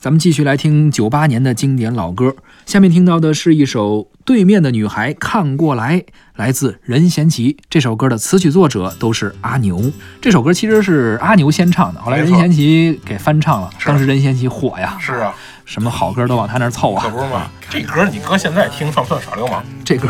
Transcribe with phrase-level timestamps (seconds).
[0.00, 5.98] 咱们继续来听九八年的经典老歌，下面听到的是一首《对面的女孩看过来》，
[6.36, 7.56] 来自任贤齐。
[7.68, 9.90] 这首歌的词曲作者都是阿牛。
[10.20, 13.68] 这首歌其实是阿牛先唱的，后来任贤齐给翻唱了。
[13.84, 15.34] 当时任贤齐火呀，是啊，
[15.64, 17.50] 什么好歌都往他那儿凑啊，可不是吗？
[17.68, 19.64] 这歌你搁现在听算不算耍流氓？
[19.84, 20.08] 这歌。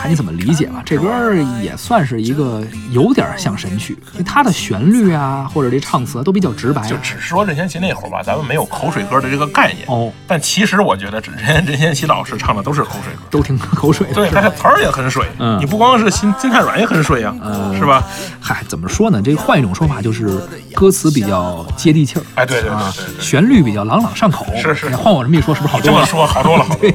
[0.00, 2.62] 看你怎么理解吧，这歌也算是一个
[2.92, 6.86] 有点像神曲，它的旋律啊，或者这唱词都比较直白。
[6.88, 10.12] 就只是说任贤齐那会儿吧，咱们没有口水歌的这个概念哦。
[10.26, 14.06] 但其实我觉得，任 任贤齐老师唱的都是口水歌，都挺口水。
[14.14, 15.26] 对，他词儿也很水。
[15.38, 17.34] 嗯，你不光是心心太软也很水呀，
[17.76, 18.04] 是吧？
[18.40, 19.20] 嗨，怎么说呢？
[19.20, 20.40] 这换一种说法就是
[20.74, 22.22] 歌词比较接地气儿。
[22.36, 22.78] 哎，对对对
[23.16, 24.46] 对，旋律比较朗朗上口。
[24.62, 25.92] 是是，换我这么一说，是不是好多了？
[25.92, 26.94] 这么说好多了，好多了。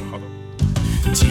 [1.12, 1.26] 求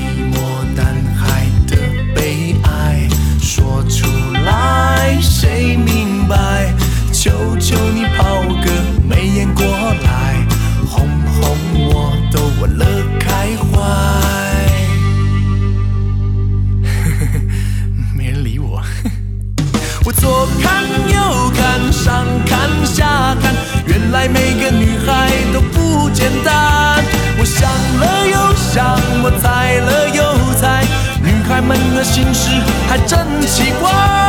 [24.28, 27.04] 每个女孩都不简单。
[27.38, 30.84] 我想了又想，我猜了又猜，
[31.22, 32.50] 女孩们的心事
[32.88, 34.23] 还真奇怪。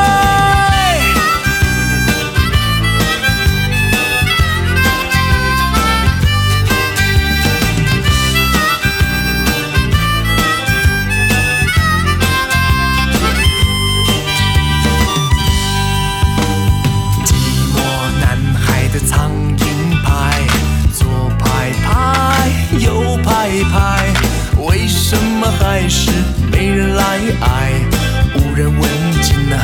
[24.59, 26.11] 为什么还是
[26.51, 27.73] 没人来爱，
[28.37, 28.83] 无人问
[29.23, 29.64] 津啊，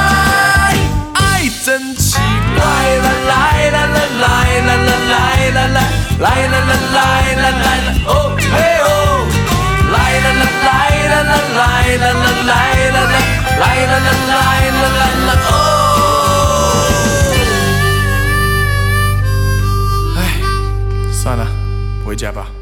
[22.11, 22.60] 回家吧。